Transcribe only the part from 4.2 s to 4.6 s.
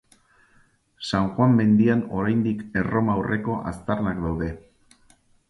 daude.